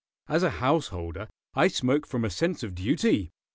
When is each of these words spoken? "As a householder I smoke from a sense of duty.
"As 0.27 0.41
a 0.41 0.49
householder 0.49 1.27
I 1.53 1.67
smoke 1.67 2.07
from 2.07 2.25
a 2.25 2.31
sense 2.31 2.63
of 2.63 2.73
duty. 2.73 3.29